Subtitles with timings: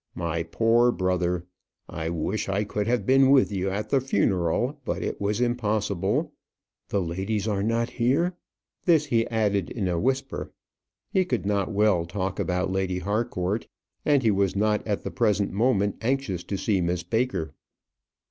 [0.15, 1.45] My poor brother!
[1.87, 6.33] I wish I could have been with you at the funeral; but it was impossible.
[6.89, 8.35] The ladies are not here?"
[8.85, 10.51] This he added in a whisper.
[11.11, 13.67] He could not well talk about Lady Harcourt,
[14.03, 17.53] and he was not at the present moment anxious to see Miss Baker.